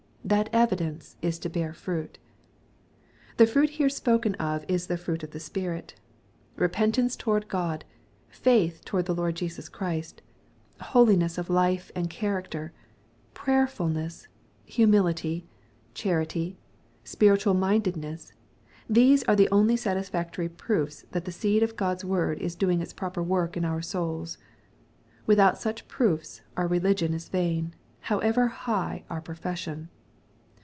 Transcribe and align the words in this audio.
That 0.23 0.49
evidence 0.53 1.17
is 1.23 1.39
to 1.39 1.49
bear 1.49 1.73
fruit. 1.73 2.17
The 3.37 3.47
fruit 3.47 3.71
here 3.71 3.89
spoken 3.89 4.35
of 4.35 4.63
is 4.67 4.85
the 4.85 4.95
fruit 4.95 5.23
of 5.23 5.31
the 5.31 5.39
Spirit. 5.41 5.95
Bepentance 6.55 7.17
towards 7.17 7.47
God, 7.47 7.83
faith 8.29 8.85
towards 8.85 9.07
the 9.07 9.15
Lord 9.15 9.33
Jesus 9.35 9.67
Christ, 9.67 10.21
holiness 10.79 11.39
of 11.39 11.49
life 11.49 11.91
and 11.95 12.07
character, 12.07 12.71
prayerfulness, 13.33 14.27
hu 14.77 14.85
mility, 14.85 15.43
charity, 15.95 16.55
spiritual 17.03 17.55
mindedness— 17.55 18.31
these 18.89 19.23
are 19.23 19.35
the 19.35 19.49
only 19.49 19.75
satisfactory 19.75 20.47
proofs 20.47 21.03
that 21.11 21.25
the 21.25 21.31
seed 21.33 21.63
of 21.63 21.75
God's 21.75 22.05
word 22.05 22.37
is 22.37 22.55
doing 22.55 22.79
its 22.79 22.93
proper 22.93 23.23
work 23.23 23.57
in 23.57 23.65
our 23.65 23.81
souls. 23.81 24.37
Without 25.25 25.57
such 25.57 25.87
proofs, 25.87 26.41
oui 26.55 26.67
religion 26.69 27.13
is 27.15 27.27
vain, 27.27 27.73
however 28.01 28.47
high 28.47 29.03
our 29.09 29.19
profession. 29.19 29.89